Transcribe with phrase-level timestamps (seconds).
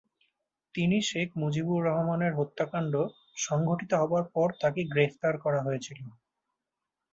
[0.75, 2.93] তিনি শেখ মুজিবুর রহমানের হত্যাকাণ্ড
[3.37, 5.99] সংঘটিত হবার পর তাকে গ্রেফতার করা হয়েছিল।